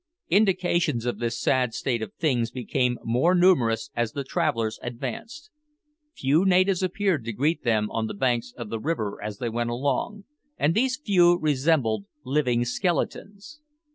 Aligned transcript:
Indications 0.29 1.05
of 1.05 1.19
this 1.19 1.39
sad 1.39 1.75
state 1.75 2.01
of 2.01 2.11
things 2.15 2.49
became 2.49 2.97
more 3.03 3.35
numerous 3.35 3.91
as 3.95 4.13
the 4.13 4.23
travellers 4.23 4.79
advanced. 4.81 5.51
Few 6.15 6.43
natives 6.43 6.81
appeared 6.81 7.23
to 7.25 7.31
greet 7.33 7.63
them 7.63 7.91
on 7.91 8.07
the 8.07 8.15
banks 8.15 8.51
of 8.57 8.69
the 8.71 8.79
river 8.79 9.21
as 9.21 9.37
they 9.37 9.49
went 9.49 9.69
along, 9.69 10.23
and 10.57 10.73
these 10.73 10.97
few 10.97 11.35
resembled 11.37 12.05
living 12.25 12.65
skeletons. 12.65 13.59